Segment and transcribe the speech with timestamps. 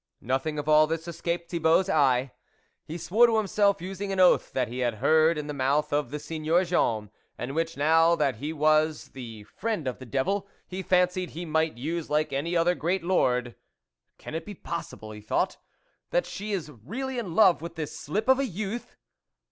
[0.23, 2.31] Nothing of all this escaped Thibault's eye.
[2.87, 6.09] He swore to himself, using an oath that he had heard in the mouth of
[6.09, 10.81] the Seigneur Jean, and which, now that he was the friend of the devil, he
[10.81, 13.55] fancied he might use like any other great lord:"
[14.17, 15.57] Can it be possible," he thought,"
[16.09, 18.97] that she is really in love with this slip of a youth